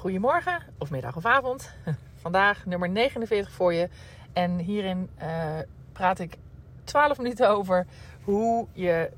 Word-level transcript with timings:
Goedemorgen, 0.00 0.62
of 0.78 0.90
middag 0.90 1.16
of 1.16 1.24
avond. 1.24 1.70
Vandaag 2.22 2.66
nummer 2.66 2.88
49 2.88 3.52
voor 3.52 3.72
je. 3.74 3.88
En 4.32 4.58
hierin 4.58 5.10
uh, 5.22 5.58
praat 5.92 6.18
ik 6.18 6.36
12 6.84 7.16
minuten 7.16 7.48
over 7.48 7.86
hoe 8.24 8.66
je 8.72 9.10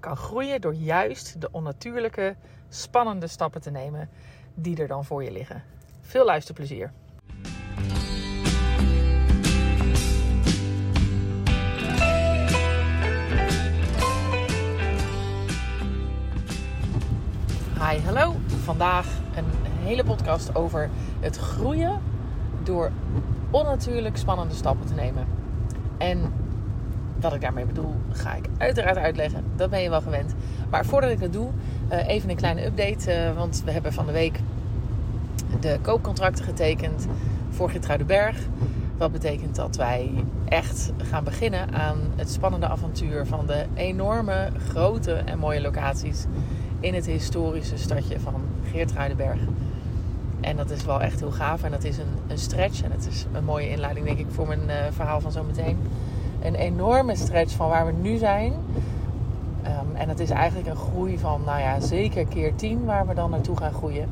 kan 0.00 0.16
groeien 0.16 0.60
door 0.60 0.74
juist 0.74 1.40
de 1.40 1.48
onnatuurlijke, 1.50 2.36
spannende 2.68 3.26
stappen 3.26 3.60
te 3.60 3.70
nemen 3.70 4.08
die 4.54 4.76
er 4.76 4.88
dan 4.88 5.04
voor 5.04 5.24
je 5.24 5.32
liggen. 5.32 5.62
Veel 6.00 6.24
luisterplezier. 6.24 6.92
Hi, 17.78 17.98
hallo. 18.04 18.34
Vandaag 18.64 19.06
een 19.36 19.67
hele 19.82 20.04
podcast 20.04 20.54
over 20.54 20.90
het 21.20 21.36
groeien 21.36 22.00
door 22.62 22.90
onnatuurlijk 23.50 24.16
spannende 24.16 24.54
stappen 24.54 24.86
te 24.86 24.94
nemen. 24.94 25.26
En 25.98 26.32
wat 27.20 27.34
ik 27.34 27.40
daarmee 27.40 27.64
bedoel, 27.64 27.94
ga 28.12 28.34
ik 28.34 28.46
uiteraard 28.58 28.96
uitleggen. 28.96 29.44
Dat 29.56 29.70
ben 29.70 29.80
je 29.80 29.90
wel 29.90 30.00
gewend. 30.00 30.34
Maar 30.70 30.84
voordat 30.84 31.10
ik 31.10 31.20
dat 31.20 31.32
doe, 31.32 31.48
eh, 31.88 32.08
even 32.08 32.30
een 32.30 32.36
kleine 32.36 32.64
update. 32.64 33.12
Eh, 33.12 33.36
want 33.36 33.62
we 33.64 33.70
hebben 33.70 33.92
van 33.92 34.06
de 34.06 34.12
week 34.12 34.40
de 35.60 35.78
koopcontracten 35.82 36.44
getekend 36.44 37.06
voor 37.50 37.70
Berg. 38.06 38.36
Wat 38.96 39.12
betekent 39.12 39.56
dat 39.56 39.76
wij 39.76 40.10
echt 40.44 40.92
gaan 41.10 41.24
beginnen 41.24 41.72
aan 41.72 41.98
het 42.16 42.30
spannende 42.30 42.68
avontuur 42.68 43.26
van 43.26 43.46
de 43.46 43.64
enorme, 43.74 44.50
grote 44.68 45.12
en 45.12 45.38
mooie 45.38 45.60
locaties 45.60 46.24
in 46.80 46.94
het 46.94 47.06
historische 47.06 47.76
stadje 47.76 48.20
van 48.20 48.34
Geertruidenberg. 48.70 49.38
En 50.48 50.56
dat 50.56 50.70
is 50.70 50.84
wel 50.84 51.00
echt 51.00 51.20
heel 51.20 51.30
gaaf. 51.30 51.62
En 51.62 51.70
dat 51.70 51.84
is 51.84 51.98
een, 51.98 52.14
een 52.26 52.38
stretch. 52.38 52.82
En 52.82 52.90
het 52.90 53.06
is 53.06 53.26
een 53.32 53.44
mooie 53.44 53.70
inleiding, 53.70 54.06
denk 54.06 54.18
ik, 54.18 54.26
voor 54.28 54.46
mijn 54.46 54.62
uh, 54.66 54.74
verhaal 54.90 55.20
van 55.20 55.32
zometeen. 55.32 55.78
Een 56.42 56.54
enorme 56.54 57.16
stretch 57.16 57.54
van 57.54 57.68
waar 57.68 57.86
we 57.86 57.92
nu 57.92 58.16
zijn. 58.16 58.52
Um, 58.52 59.96
en 59.96 60.08
dat 60.08 60.18
is 60.18 60.30
eigenlijk 60.30 60.68
een 60.68 60.76
groei 60.76 61.18
van, 61.18 61.40
nou 61.44 61.60
ja, 61.60 61.80
zeker 61.80 62.26
keer 62.26 62.54
10 62.54 62.84
waar 62.84 63.06
we 63.06 63.14
dan 63.14 63.30
naartoe 63.30 63.56
gaan 63.56 63.72
groeien. 63.72 64.08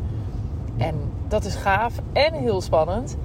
En 0.76 0.94
dat 1.28 1.44
is 1.44 1.54
gaaf 1.54 1.94
en 2.12 2.32
heel 2.34 2.60
spannend. 2.60 3.16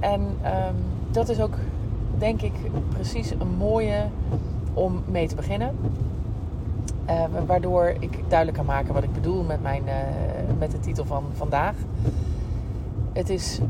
En 0.00 0.20
um, 0.20 0.76
dat 1.10 1.28
is 1.28 1.40
ook, 1.40 1.54
denk 2.18 2.42
ik, 2.42 2.52
precies 2.88 3.30
een 3.30 3.56
mooie 3.58 4.06
om 4.74 5.02
mee 5.06 5.28
te 5.28 5.34
beginnen. 5.34 5.76
Uh, 7.10 7.24
waardoor 7.46 7.94
ik 7.98 8.18
duidelijk 8.28 8.56
kan 8.56 8.66
maken 8.66 8.94
wat 8.94 9.02
ik 9.02 9.12
bedoel 9.12 9.42
met, 9.42 9.62
mijn, 9.62 9.82
uh, 9.86 9.92
met 10.58 10.70
de 10.70 10.80
titel 10.80 11.04
van 11.04 11.24
vandaag. 11.32 11.74
Het 13.12 13.30
is 13.30 13.60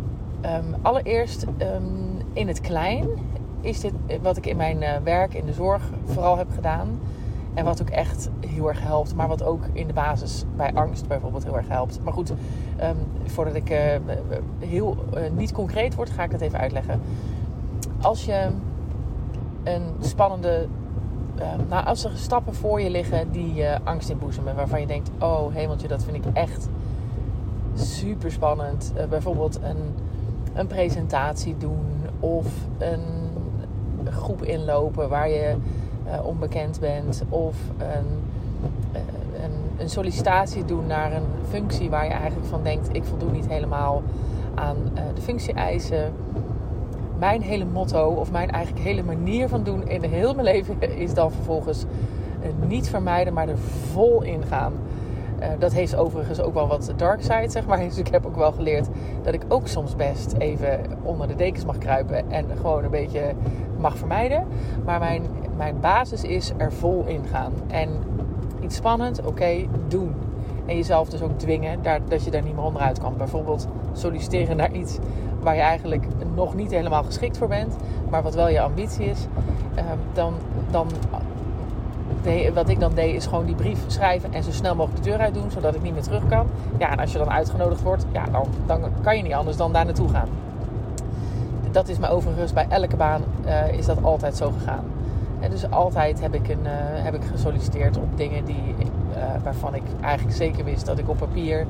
um, 0.44 0.74
allereerst 0.82 1.42
um, 1.42 2.18
in 2.32 2.48
het 2.48 2.60
klein 2.60 3.08
is 3.60 3.80
dit 3.80 3.92
wat 4.22 4.36
ik 4.36 4.46
in 4.46 4.56
mijn 4.56 5.02
werk 5.04 5.34
in 5.34 5.46
de 5.46 5.52
zorg 5.52 5.82
vooral 6.04 6.36
heb 6.36 6.50
gedaan. 6.54 7.00
En 7.54 7.64
wat 7.64 7.82
ook 7.82 7.90
echt 7.90 8.30
heel 8.46 8.68
erg 8.68 8.82
helpt. 8.82 9.14
Maar 9.14 9.28
wat 9.28 9.42
ook 9.42 9.64
in 9.72 9.86
de 9.86 9.92
basis 9.92 10.44
bij 10.56 10.72
angst 10.74 11.08
bijvoorbeeld 11.08 11.44
heel 11.44 11.56
erg 11.56 11.68
helpt. 11.68 12.00
Maar 12.04 12.12
goed, 12.12 12.30
um, 12.30 12.36
voordat 13.24 13.54
ik 13.54 13.74
heel 14.58 14.96
niet 15.36 15.52
concreet 15.52 15.94
word, 15.94 16.10
ga 16.10 16.22
ik 16.22 16.32
het 16.32 16.40
even 16.40 16.58
uitleggen. 16.58 17.00
Als 18.00 18.24
je 18.24 18.48
een 19.62 19.82
spannende 20.00 20.58
Ehm, 20.60 20.79
nou, 21.68 21.86
als 21.86 22.04
er 22.04 22.10
stappen 22.14 22.54
voor 22.54 22.80
je 22.80 22.90
liggen 22.90 23.30
die 23.30 23.54
je 23.54 23.78
angst 23.84 24.08
inboezemen, 24.08 24.54
waarvan 24.54 24.80
je 24.80 24.86
denkt: 24.86 25.10
oh 25.18 25.54
hemeltje, 25.54 25.88
dat 25.88 26.04
vind 26.04 26.16
ik 26.16 26.32
echt 26.32 26.68
super 27.74 28.32
spannend. 28.32 28.92
Uh, 28.96 29.04
bijvoorbeeld 29.04 29.58
een, 29.62 29.94
een 30.54 30.66
presentatie 30.66 31.56
doen 31.58 31.86
of 32.20 32.46
een 32.78 33.02
groep 34.10 34.42
inlopen 34.42 35.08
waar 35.08 35.28
je 35.28 35.54
onbekend 36.24 36.80
bent, 36.80 37.22
of 37.28 37.56
een, 37.78 38.06
een, 39.42 39.52
een, 39.78 39.88
sollicitatie 39.88 40.64
doen 40.64 40.86
naar 40.86 41.12
een 41.12 41.26
functie 41.48 41.90
waar 41.90 42.04
je 42.04 42.10
eigenlijk 42.10 42.46
van 42.46 42.62
denkt: 42.62 42.88
ik 42.92 43.04
voldoe 43.04 43.30
niet 43.30 43.48
helemaal 43.48 44.02
aan 44.54 44.76
de 45.14 45.20
functie-eisen 45.20 46.12
mijn 47.20 47.42
hele 47.42 47.64
motto 47.64 48.08
of 48.08 48.30
mijn 48.30 48.50
eigenlijk 48.50 48.84
hele 48.84 49.02
manier 49.02 49.48
van 49.48 49.62
doen 49.62 49.88
in 49.88 50.02
heel 50.02 50.34
mijn 50.34 50.46
leven 50.46 50.82
is 51.04 51.14
dan 51.14 51.32
vervolgens 51.32 51.84
uh, 52.42 52.68
niet 52.68 52.88
vermijden, 52.88 53.32
maar 53.32 53.48
er 53.48 53.58
vol 53.92 54.22
in 54.22 54.42
gaan. 54.44 54.72
Uh, 55.40 55.46
dat 55.58 55.72
heeft 55.72 55.96
overigens 55.96 56.40
ook 56.40 56.54
wel 56.54 56.66
wat 56.66 56.92
dark 56.96 57.22
side, 57.22 57.48
zeg 57.48 57.66
maar. 57.66 57.78
Dus 57.88 57.98
ik 57.98 58.08
heb 58.08 58.26
ook 58.26 58.36
wel 58.36 58.52
geleerd 58.52 58.88
dat 59.22 59.34
ik 59.34 59.42
ook 59.48 59.68
soms 59.68 59.96
best 59.96 60.32
even 60.38 60.80
onder 61.02 61.28
de 61.28 61.34
dekens 61.34 61.64
mag 61.64 61.78
kruipen 61.78 62.30
en 62.30 62.44
gewoon 62.56 62.84
een 62.84 62.90
beetje 62.90 63.32
mag 63.78 63.96
vermijden. 63.96 64.46
Maar 64.84 64.98
mijn, 64.98 65.22
mijn 65.56 65.80
basis 65.80 66.22
is 66.22 66.52
er 66.56 66.72
vol 66.72 67.04
in 67.06 67.24
gaan. 67.24 67.52
En 67.66 67.88
iets 68.60 68.76
spannend, 68.76 69.24
oké, 69.24 69.66
doen. 69.88 70.14
En 70.70 70.76
jezelf 70.76 71.08
dus 71.08 71.22
ook 71.22 71.38
dwingen 71.38 71.82
daar, 71.82 72.00
dat 72.08 72.24
je 72.24 72.30
daar 72.30 72.42
niet 72.42 72.54
meer 72.54 72.64
onderuit 72.64 72.98
kan. 72.98 73.16
Bijvoorbeeld 73.16 73.68
solliciteren 73.92 74.56
naar 74.56 74.72
iets 74.72 74.98
waar 75.40 75.54
je 75.54 75.60
eigenlijk 75.60 76.06
nog 76.34 76.54
niet 76.54 76.70
helemaal 76.70 77.02
geschikt 77.02 77.38
voor 77.38 77.48
bent, 77.48 77.76
maar 78.10 78.22
wat 78.22 78.34
wel 78.34 78.48
je 78.48 78.60
ambitie 78.60 79.04
is, 79.04 79.26
uh, 79.76 79.84
dan, 80.12 80.34
dan 80.70 80.86
wat 82.54 82.68
ik 82.68 82.80
dan 82.80 82.94
deed 82.94 83.14
is 83.14 83.26
gewoon 83.26 83.44
die 83.44 83.54
brief 83.54 83.78
schrijven 83.86 84.32
en 84.32 84.42
zo 84.42 84.50
snel 84.50 84.74
mogelijk 84.74 85.04
de 85.04 85.10
deur 85.10 85.18
uit 85.18 85.34
doen, 85.34 85.50
zodat 85.50 85.74
ik 85.74 85.82
niet 85.82 85.92
meer 85.92 86.02
terug 86.02 86.28
kan. 86.28 86.46
Ja, 86.78 86.90
en 86.90 86.98
als 86.98 87.12
je 87.12 87.18
dan 87.18 87.30
uitgenodigd 87.30 87.82
wordt, 87.82 88.06
ja, 88.12 88.24
dan, 88.24 88.46
dan 88.66 88.80
kan 89.02 89.16
je 89.16 89.22
niet 89.22 89.32
anders 89.32 89.56
dan 89.56 89.72
daar 89.72 89.84
naartoe 89.84 90.08
gaan. 90.08 90.28
Dat 91.70 91.88
is 91.88 91.98
me 91.98 92.08
overigens 92.08 92.52
bij 92.52 92.66
elke 92.68 92.96
baan 92.96 93.22
uh, 93.46 93.72
is 93.72 93.86
dat 93.86 94.02
altijd 94.02 94.36
zo 94.36 94.52
gegaan. 94.58 94.84
En 95.40 95.50
dus 95.50 95.70
altijd 95.70 96.20
heb 96.20 96.34
ik, 96.34 96.48
een, 96.48 96.64
uh, 96.64 96.70
heb 97.04 97.14
ik 97.14 97.22
gesolliciteerd 97.24 97.96
op 97.96 98.16
dingen 98.16 98.44
die, 98.44 98.74
waarvan 99.42 99.74
ik 99.74 99.82
eigenlijk 100.00 100.36
zeker 100.36 100.64
wist 100.64 100.86
dat 100.86 100.98
ik 100.98 101.08
op 101.08 101.18
papier 101.18 101.66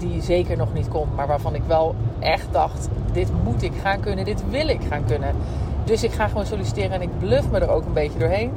die 0.00 0.22
zeker 0.22 0.56
nog 0.56 0.72
niet 0.72 0.88
kon, 0.88 1.08
maar 1.14 1.26
waarvan 1.26 1.54
ik 1.54 1.62
wel 1.66 1.94
echt 2.18 2.46
dacht: 2.50 2.88
dit 3.12 3.28
moet 3.44 3.62
ik 3.62 3.72
gaan 3.82 4.00
kunnen, 4.00 4.24
dit 4.24 4.50
wil 4.50 4.68
ik 4.68 4.80
gaan 4.88 5.04
kunnen. 5.04 5.34
Dus 5.84 6.04
ik 6.04 6.12
ga 6.12 6.28
gewoon 6.28 6.46
solliciteren 6.46 6.92
en 6.92 7.02
ik 7.02 7.18
bluff 7.18 7.50
me 7.50 7.58
er 7.58 7.70
ook 7.70 7.84
een 7.84 7.92
beetje 7.92 8.18
doorheen. 8.18 8.52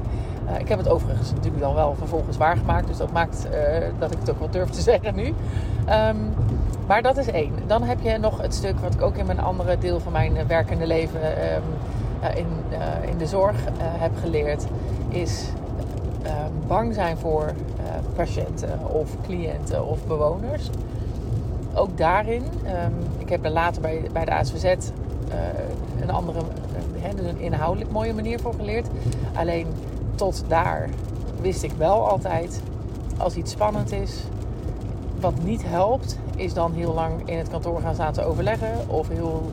Uh, 0.50 0.59
ik 0.59 0.68
heb 0.68 0.78
het 0.78 0.90
overigens 0.90 1.31
natuurlijk 1.31 1.63
dan 1.63 1.74
wel 1.74 1.96
vervolgens 1.97 2.38
waargemaakt, 2.38 2.88
dus 2.88 2.97
dat 2.97 3.12
maakt 3.12 3.47
uh, 3.51 3.85
dat 4.00 4.12
ik 4.12 4.18
het 4.19 4.30
ook 4.30 4.40
wel 4.40 4.50
durf 4.50 4.69
te 4.69 4.81
zeggen 4.91 5.16
nu. 5.16 5.25
Um, 5.25 6.34
maar 6.88 7.01
dat 7.01 7.18
is 7.18 7.28
één. 7.28 7.53
Dan 7.68 7.84
heb 7.84 7.97
je 8.01 8.18
nog 8.18 8.41
het 8.41 8.53
stuk 8.53 8.80
wat 8.80 8.94
ik 8.94 9.01
ook 9.01 9.16
in 9.16 9.25
mijn 9.25 9.40
andere 9.40 9.78
deel 9.78 10.00
van 10.00 10.12
mijn 10.12 10.47
werkende 10.47 10.88
leven 10.88 11.19
uh, 11.22 12.38
in, 12.38 12.47
in 13.09 13.18
de 13.18 13.25
zorg 13.25 13.56
heb 13.80 14.12
geleerd, 14.22 14.66
is 15.09 15.45
bang 16.68 16.94
zijn 16.94 17.18
voor 17.18 17.53
patiënten 18.16 18.79
of 18.90 19.09
cliënten 19.22 19.85
of 19.85 20.06
bewoners 20.07 20.69
ook 21.74 21.97
daarin, 21.97 22.44
um, 22.44 22.94
ik 23.18 23.29
heb 23.29 23.46
er 23.46 23.51
later 23.51 23.81
bij, 23.81 24.01
bij 24.12 24.25
de 24.25 24.31
ASVZ 24.31 24.63
uh, 24.63 24.72
een 26.01 26.12
andere, 26.12 26.40
uh, 26.40 27.16
dus 27.16 27.25
een 27.25 27.40
inhoudelijk 27.40 27.91
mooie 27.91 28.13
manier 28.13 28.40
voor 28.40 28.53
geleerd. 28.53 28.88
Alleen 29.34 29.68
tot 30.16 30.44
daar 30.47 30.90
wist 31.41 31.63
ik 31.63 31.72
wel 31.72 32.09
altijd, 32.09 32.62
als 33.18 33.35
iets 33.35 33.51
spannend 33.51 33.91
is, 33.91 34.24
wat 35.19 35.44
niet 35.44 35.63
helpt, 35.66 36.19
is 36.35 36.53
dan 36.53 36.74
heel 36.74 36.94
lang 36.94 37.22
in 37.25 37.38
het 37.38 37.50
kantoor 37.50 37.81
gaan 37.81 37.94
staan 37.94 38.13
te 38.13 38.24
overleggen 38.24 38.90
of 38.90 39.07
heel 39.07 39.51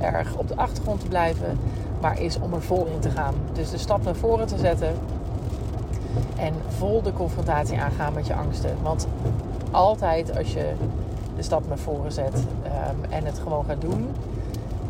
erg 0.00 0.36
op 0.36 0.48
de 0.48 0.56
achtergrond 0.56 1.00
te 1.00 1.08
blijven, 1.08 1.58
maar 2.00 2.20
is 2.20 2.38
om 2.38 2.54
er 2.54 2.62
vol 2.62 2.86
in 2.86 3.00
te 3.00 3.10
gaan. 3.10 3.34
Dus 3.52 3.70
de 3.70 3.78
stap 3.78 4.04
naar 4.04 4.14
voren 4.14 4.46
te 4.46 4.58
zetten 4.58 4.94
en 6.36 6.54
vol 6.68 7.02
de 7.02 7.12
confrontatie 7.12 7.80
aangaan 7.80 8.12
met 8.14 8.26
je 8.26 8.34
angsten. 8.34 8.76
Want 8.82 9.06
altijd 9.70 10.36
als 10.36 10.52
je 10.52 10.72
de 11.36 11.42
stap 11.42 11.68
naar 11.68 11.78
voren 11.78 12.12
zet 12.12 12.34
um, 12.34 13.10
en 13.10 13.24
het 13.24 13.38
gewoon 13.38 13.64
gaat 13.64 13.80
doen, 13.80 14.08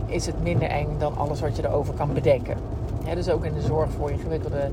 is 0.07 0.27
het 0.27 0.43
minder 0.43 0.69
eng 0.69 0.89
dan 0.99 1.17
alles 1.17 1.41
wat 1.41 1.57
je 1.57 1.67
erover 1.67 1.95
kan 1.95 2.13
bedenken. 2.13 2.57
Dus 3.15 3.29
ook 3.29 3.45
in 3.45 3.55
de 3.55 3.63
zorg 3.63 3.91
voor 3.91 4.11
ingewikkelde 4.11 4.69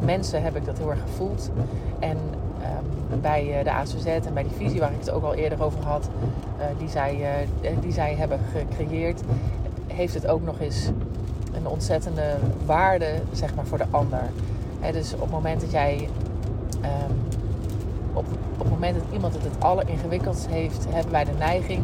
mensen 0.00 0.42
heb 0.42 0.56
ik 0.56 0.64
dat 0.64 0.78
heel 0.78 0.90
erg 0.90 1.00
gevoeld. 1.00 1.50
En 1.98 2.16
um, 3.10 3.20
bij 3.20 3.58
uh, 3.58 3.64
de 3.64 3.72
ACZ 3.72 4.06
en 4.06 4.34
bij 4.34 4.42
die 4.42 4.52
visie 4.56 4.80
waar 4.80 4.92
ik 4.92 4.98
het 4.98 5.10
ook 5.10 5.24
al 5.24 5.34
eerder 5.34 5.64
over 5.64 5.84
had, 5.84 6.08
uh, 6.58 6.64
die, 6.78 6.88
zij, 6.88 7.16
uh, 7.62 7.70
die 7.80 7.92
zij 7.92 8.14
hebben 8.14 8.38
gecreëerd, 8.52 9.22
heeft 9.86 10.14
het 10.14 10.26
ook 10.26 10.42
nog 10.42 10.60
eens 10.60 10.90
een 11.54 11.66
ontzettende 11.66 12.36
waarde 12.66 13.14
zeg 13.32 13.54
maar, 13.54 13.66
voor 13.66 13.78
de 13.78 13.86
ander. 13.90 14.22
Dus 14.92 15.14
op 15.14 15.20
het 15.20 15.30
moment 15.30 15.60
dat 15.60 15.70
jij 15.70 16.08
um, 16.82 17.18
op, 18.12 18.24
op 18.52 18.58
het 18.58 18.70
moment 18.70 18.94
dat 18.94 19.04
iemand 19.12 19.34
het 19.34 19.44
het 19.44 19.62
alleringewikkeldst 19.62 20.46
heeft, 20.46 20.86
hebben 20.88 21.12
wij 21.12 21.24
de 21.24 21.32
neiging 21.38 21.82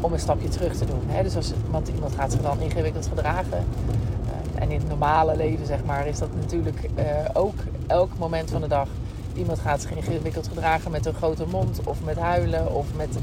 om 0.00 0.12
een 0.12 0.18
stapje 0.18 0.48
terug 0.48 0.76
te 0.76 0.84
doen. 0.84 1.00
dus 1.22 1.36
als 1.36 1.52
iemand, 1.64 1.88
iemand 1.88 2.14
gaat 2.14 2.32
zich 2.32 2.40
dan 2.40 2.60
ingewikkeld 2.60 3.06
gedragen. 3.06 3.58
Uh, 3.58 4.62
en 4.62 4.70
in 4.70 4.78
het 4.78 4.88
normale 4.88 5.36
leven, 5.36 5.66
zeg 5.66 5.84
maar, 5.84 6.06
is 6.06 6.18
dat 6.18 6.28
natuurlijk 6.34 6.90
uh, 6.98 7.04
ook 7.32 7.54
elk 7.86 8.10
moment 8.18 8.50
van 8.50 8.60
de 8.60 8.68
dag. 8.68 8.88
Iemand 9.34 9.58
gaat 9.58 9.82
zich 9.82 9.90
ingewikkeld 9.90 10.48
gedragen 10.48 10.90
met 10.90 11.06
een 11.06 11.14
grote 11.14 11.46
mond, 11.50 11.80
of 11.84 12.04
met 12.04 12.18
huilen, 12.18 12.74
of 12.74 12.86
met 12.96 13.18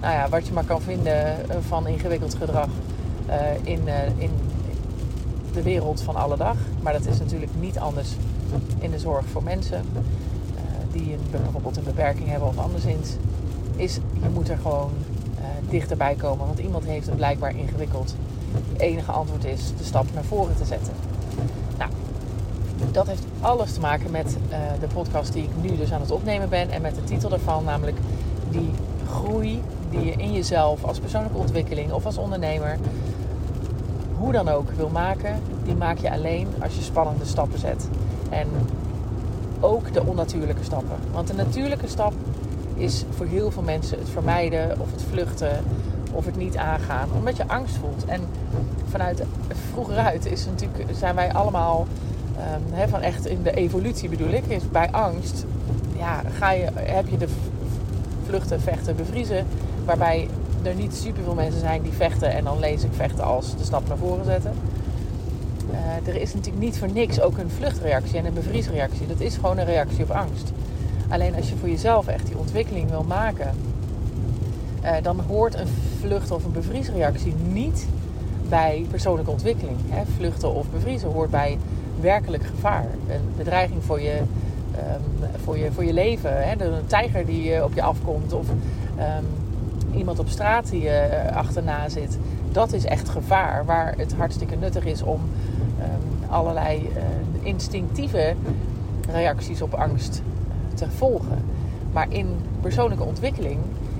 nou 0.00 0.14
ja, 0.14 0.28
wat 0.28 0.46
je 0.46 0.52
maar 0.52 0.64
kan 0.64 0.80
vinden 0.80 1.36
van 1.68 1.86
ingewikkeld 1.86 2.34
gedrag 2.34 2.68
in, 3.62 3.80
in 4.16 4.30
de 5.52 5.62
wereld 5.62 6.02
van 6.02 6.16
alle 6.16 6.36
dag. 6.36 6.56
Maar 6.82 6.92
dat 6.92 7.06
is 7.06 7.18
natuurlijk 7.18 7.52
niet 7.60 7.78
anders 7.78 8.14
in 8.78 8.90
de 8.90 8.98
zorg 8.98 9.26
voor 9.26 9.42
mensen 9.42 9.84
die 10.92 11.12
een, 11.12 11.20
bijvoorbeeld 11.30 11.76
een 11.76 11.84
beperking 11.84 12.28
hebben 12.28 12.48
of 12.48 12.58
anderszins. 12.58 13.10
Is 13.76 13.94
je 13.94 14.28
moet 14.28 14.48
er 14.48 14.58
gewoon 14.58 14.90
dichterbij 15.70 16.14
komen. 16.14 16.46
Want 16.46 16.58
iemand 16.58 16.84
heeft 16.84 17.06
het 17.06 17.16
blijkbaar 17.16 17.56
ingewikkeld. 17.56 18.14
Het 18.72 18.80
enige 18.80 19.12
antwoord 19.12 19.44
is 19.44 19.72
de 19.78 19.84
stap 19.84 20.06
naar 20.14 20.24
voren 20.24 20.56
te 20.56 20.64
zetten. 20.64 20.92
Nou, 21.78 21.90
dat 22.92 23.06
heeft 23.06 23.24
alles 23.40 23.72
te 23.72 23.80
maken 23.80 24.10
met 24.10 24.36
uh, 24.50 24.56
de 24.80 24.86
podcast 24.86 25.32
die 25.32 25.42
ik 25.42 25.50
nu 25.60 25.76
dus 25.76 25.92
aan 25.92 26.00
het 26.00 26.10
opnemen 26.10 26.48
ben. 26.48 26.70
En 26.70 26.82
met 26.82 26.94
de 26.94 27.04
titel 27.04 27.28
daarvan, 27.28 27.64
namelijk 27.64 27.96
die 28.50 28.70
groei 29.10 29.62
die 29.90 30.04
je 30.04 30.12
in 30.12 30.32
jezelf 30.32 30.84
als 30.84 30.98
persoonlijke 30.98 31.38
ontwikkeling 31.38 31.92
of 31.92 32.06
als 32.06 32.18
ondernemer, 32.18 32.78
hoe 34.18 34.32
dan 34.32 34.48
ook, 34.48 34.70
wil 34.70 34.88
maken. 34.88 35.40
Die 35.64 35.74
maak 35.74 35.98
je 35.98 36.12
alleen 36.12 36.48
als 36.62 36.74
je 36.74 36.82
spannende 36.82 37.24
stappen 37.24 37.58
zet. 37.58 37.88
En 38.30 38.48
ook 39.60 39.92
de 39.92 40.06
onnatuurlijke 40.06 40.64
stappen. 40.64 40.96
Want 41.12 41.26
de 41.26 41.34
natuurlijke 41.34 41.88
stap 41.88 42.12
is 42.74 43.04
voor 43.10 43.26
heel 43.26 43.50
veel 43.50 43.62
mensen 43.62 43.98
het 43.98 44.08
vermijden 44.08 44.80
of 44.80 44.90
het 44.92 45.02
vluchten 45.10 45.64
of 46.12 46.24
het 46.24 46.36
niet 46.36 46.56
aangaan, 46.56 47.08
omdat 47.16 47.36
je 47.36 47.48
angst 47.48 47.76
voelt. 47.76 48.04
En 48.04 48.20
vanuit 48.88 49.22
vroeger 49.70 49.96
uit 49.96 50.26
is 50.26 50.46
natuurlijk, 50.46 50.84
zijn 50.92 51.14
wij 51.14 51.32
allemaal 51.32 51.86
um, 52.80 52.88
van 52.88 53.00
echt 53.00 53.26
in 53.26 53.42
de 53.42 53.54
evolutie 53.54 54.08
bedoel 54.08 54.30
ik, 54.30 54.46
is 54.46 54.70
bij 54.70 54.90
angst 54.90 55.44
ja, 56.00 56.22
ga 56.38 56.50
je, 56.50 56.66
heb 56.74 57.08
je 57.08 57.16
de 57.16 57.28
vluchten, 58.26 58.60
vechten, 58.60 58.96
bevriezen, 58.96 59.46
waarbij 59.84 60.28
er 60.62 60.74
niet 60.74 60.94
superveel 60.94 61.34
mensen 61.34 61.60
zijn 61.60 61.82
die 61.82 61.92
vechten 61.92 62.32
en 62.32 62.44
dan 62.44 62.58
lees 62.58 62.82
ik 62.82 62.90
vechten 62.92 63.24
als 63.24 63.56
de 63.56 63.64
stap 63.64 63.88
naar 63.88 63.96
voren 63.96 64.24
zetten. 64.24 64.52
Uh, 65.72 66.08
er 66.08 66.20
is 66.20 66.34
natuurlijk 66.34 66.64
niet 66.64 66.78
voor 66.78 66.92
niks 66.92 67.20
ook 67.20 67.38
een 67.38 67.50
vluchtreactie 67.50 68.18
en 68.18 68.24
een 68.24 68.34
bevriesreactie. 68.34 69.06
Dat 69.06 69.20
is 69.20 69.34
gewoon 69.34 69.58
een 69.58 69.64
reactie 69.64 70.04
op 70.04 70.10
angst. 70.10 70.52
Alleen 71.08 71.34
als 71.34 71.48
je 71.48 71.56
voor 71.56 71.68
jezelf 71.68 72.06
echt 72.06 72.26
die 72.26 72.38
ontwikkeling 72.38 72.90
wil 72.90 73.02
maken, 73.02 73.54
uh, 74.82 74.90
dan 75.02 75.20
hoort 75.28 75.54
een 75.54 75.68
vlucht 76.00 76.30
of 76.30 76.44
een 76.44 76.52
bevriesreactie 76.52 77.34
niet 77.52 77.86
bij 78.48 78.86
persoonlijke 78.90 79.30
ontwikkeling. 79.30 79.76
Hè. 79.88 80.02
Vluchten 80.16 80.54
of 80.54 80.70
bevriezen 80.70 81.10
hoort 81.10 81.30
bij 81.30 81.58
werkelijk 82.00 82.44
gevaar. 82.44 82.86
Een 83.08 83.32
bedreiging 83.36 83.84
voor 83.84 84.00
je, 84.00 84.16
um, 84.18 85.28
voor 85.44 85.58
je, 85.58 85.72
voor 85.72 85.84
je 85.84 85.92
leven. 85.92 86.48
Hè. 86.48 86.64
Een 86.64 86.86
tijger 86.86 87.26
die 87.26 87.64
op 87.64 87.74
je 87.74 87.82
afkomt 87.82 88.32
of 88.32 88.48
um, 88.48 89.26
iemand 89.96 90.18
op 90.18 90.28
straat 90.28 90.70
die 90.70 90.82
je 90.82 91.30
achterna 91.34 91.88
zit. 91.88 92.18
Dat 92.52 92.72
is 92.72 92.84
echt 92.84 93.08
gevaar. 93.08 93.64
Waar 93.64 93.94
het 93.96 94.14
hartstikke 94.14 94.56
nuttig 94.56 94.84
is 94.84 95.02
om 95.02 95.20
um, 95.80 96.30
allerlei 96.30 96.78
uh, 96.78 97.02
instinctieve 97.46 98.34
reacties 99.10 99.62
op 99.62 99.74
angst 99.74 100.22
te 100.74 100.90
volgen. 100.90 101.44
Maar 101.92 102.06
in 102.08 102.36
persoonlijke 102.60 103.04
ontwikkeling 103.04 103.58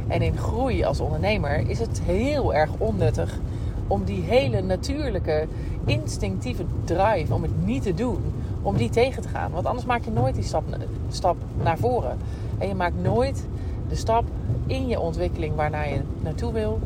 en 0.09 0.23
in 0.23 0.37
groei 0.37 0.85
als 0.85 1.01
ondernemer 1.01 1.69
is 1.69 1.79
het 1.79 2.01
heel 2.05 2.55
erg 2.55 2.71
onnuttig 2.79 3.39
om 3.87 4.05
die 4.05 4.23
hele 4.23 4.63
natuurlijke, 4.63 5.47
instinctieve 5.85 6.65
drive 6.85 7.35
om 7.35 7.43
het 7.43 7.67
niet 7.67 7.83
te 7.83 7.95
doen, 7.95 8.19
om 8.63 8.77
die 8.77 8.91
tegen 8.91 9.23
te 9.23 9.29
gaan. 9.29 9.51
Want 9.51 9.67
anders 9.67 9.87
maak 9.87 10.05
je 10.05 10.11
nooit 10.11 10.35
die 10.35 10.45
stap, 10.45 10.65
stap 11.09 11.37
naar 11.63 11.79
voren. 11.79 12.17
En 12.59 12.69
je 12.69 12.75
maakt 12.75 13.03
nooit 13.03 13.47
de 13.89 13.95
stap 13.95 14.25
in 14.67 14.89
je 14.89 15.01
ontwikkeling 15.01 15.55
waarnaar 15.55 15.89
je 15.89 16.01
naartoe 16.23 16.53
wil. 16.53 16.81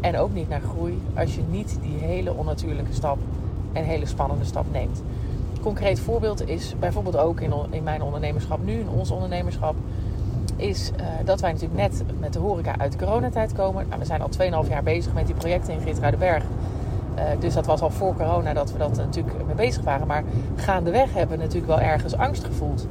En 0.00 0.18
ook 0.18 0.32
niet 0.32 0.48
naar 0.48 0.60
groei 0.60 0.98
als 1.14 1.34
je 1.34 1.42
niet 1.50 1.78
die 1.82 1.98
hele 1.98 2.34
onnatuurlijke 2.34 2.92
stap 2.92 3.18
en 3.76 3.84
hele 3.84 4.06
spannende 4.06 4.44
stap 4.44 4.64
neemt 4.72 5.02
concreet 5.66 6.00
voorbeeld 6.00 6.48
is 6.48 6.74
bijvoorbeeld 6.78 7.16
ook 7.16 7.40
in, 7.40 7.52
in 7.70 7.82
mijn 7.82 8.02
ondernemerschap 8.02 8.64
nu, 8.64 8.72
in 8.72 8.88
ons 8.88 9.10
ondernemerschap, 9.10 9.74
is 10.56 10.90
uh, 11.00 11.06
dat 11.24 11.40
wij 11.40 11.52
natuurlijk 11.52 11.80
net 11.80 12.02
met 12.20 12.32
de 12.32 12.38
horeca 12.38 12.78
uit 12.78 12.92
de 12.92 12.98
coronatijd 12.98 13.52
komen. 13.52 13.86
Nou, 13.88 14.00
we 14.00 14.06
zijn 14.06 14.22
al 14.22 14.64
2,5 14.64 14.70
jaar 14.70 14.82
bezig 14.82 15.12
met 15.12 15.26
die 15.26 15.34
projecten 15.34 15.72
in 15.72 15.80
Geertruidenberg. 15.80 16.44
Uh, 16.44 17.22
dus 17.40 17.54
dat 17.54 17.66
was 17.66 17.80
al 17.80 17.90
voor 17.90 18.14
corona 18.16 18.52
dat 18.52 18.72
we 18.72 18.78
dat 18.78 18.96
natuurlijk 18.96 19.46
mee 19.46 19.54
bezig 19.54 19.82
waren. 19.82 20.06
Maar 20.06 20.24
gaandeweg 20.56 21.14
hebben 21.14 21.36
we 21.36 21.42
natuurlijk 21.42 21.72
wel 21.72 21.80
ergens 21.80 22.16
angst 22.16 22.44
gevoeld. 22.44 22.86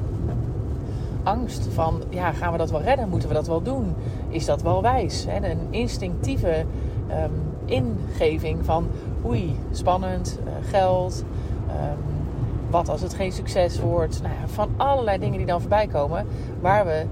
Angst 1.24 1.68
van, 1.74 2.02
ja, 2.10 2.32
gaan 2.32 2.52
we 2.52 2.58
dat 2.58 2.72
wel 2.72 2.82
redden? 2.82 3.10
Moeten 3.10 3.30
we 3.30 3.36
dat 3.36 3.48
wel 3.48 3.62
doen? 3.62 3.96
Is 4.30 4.46
dat 4.46 4.62
wel 4.62 4.82
wijs? 4.82 5.26
Hè? 5.28 5.50
Een 5.50 5.68
instinctieve 5.70 6.66
um, 7.10 7.32
ingeving 7.66 8.66
van, 8.66 8.88
oei, 9.26 9.56
spannend, 9.72 10.40
uh, 10.46 10.70
geld... 10.70 11.24
Um, 11.68 12.14
wat 12.70 12.90
als 12.90 13.02
het 13.02 13.14
geen 13.14 13.32
succes 13.32 13.80
wordt? 13.80 14.22
Nou 14.22 14.34
ja, 14.34 14.48
van 14.48 14.70
allerlei 14.78 15.20
dingen 15.20 15.38
die 15.38 15.46
dan 15.46 15.60
voorbij 15.60 15.88
komen. 15.88 16.26
Waar 16.60 16.86
we 16.86 17.06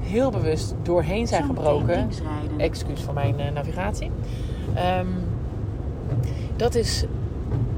heel 0.00 0.30
bewust 0.30 0.74
doorheen 0.82 1.26
zijn 1.26 1.44
gebroken. 1.44 2.08
Excuus 2.56 3.02
voor 3.02 3.14
mijn 3.14 3.40
uh, 3.40 3.50
navigatie. 3.54 4.10
Um, 4.98 5.08
dat, 6.56 6.74
is, 6.74 7.04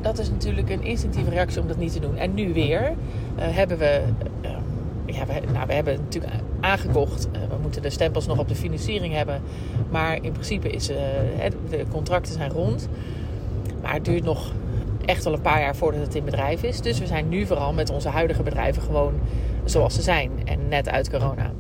dat 0.01 0.19
is 0.19 0.31
natuurlijk 0.31 0.71
een 0.71 0.83
instinctieve 0.83 1.31
reactie 1.31 1.61
om 1.61 1.69
dat 1.69 1.77
niet 1.77 1.93
te 1.93 2.01
doen. 2.01 2.17
En 2.17 2.35
nu 2.35 2.53
weer 2.53 2.83
uh, 2.83 2.95
hebben 3.37 3.79
we. 3.79 4.03
Uh, 4.45 4.51
ja, 5.07 5.27
we, 5.27 5.33
nou, 5.53 5.67
we 5.67 5.73
hebben 5.73 5.95
natuurlijk 5.95 6.35
aangekocht. 6.61 7.29
Uh, 7.33 7.39
we 7.49 7.57
moeten 7.63 7.83
de 7.83 7.91
stempels 7.91 8.27
nog 8.27 8.39
op 8.39 8.49
de 8.49 8.55
financiering 8.55 9.15
hebben. 9.15 9.41
Maar 9.91 10.15
in 10.23 10.33
principe 10.33 10.71
is 10.71 10.87
de 10.87 11.85
contracten 11.91 12.33
zijn 12.33 12.51
rond. 12.51 12.89
Maar 13.85 13.93
het 13.95 14.05
duurt 14.05 14.25
nog 14.25 14.53
echt 15.05 15.27
al 15.27 15.33
een 15.33 15.41
paar 15.41 15.61
jaar 15.61 15.77
voordat 15.77 16.01
het 16.01 16.15
in 16.15 16.25
bedrijf 16.25 16.63
is. 16.63 16.81
Dus 16.81 16.99
we 16.99 17.07
zijn 17.07 17.29
nu 17.29 17.47
vooral 17.47 17.73
met 17.73 17.91
onze 17.91 18.09
huidige 18.09 18.43
bedrijven 18.43 18.83
gewoon 18.83 19.15
zoals 19.65 19.95
ze 19.95 20.03
zijn. 20.03 20.31
En 20.45 20.69
net 20.69 20.89
uit 20.89 21.11
corona. 21.11 21.53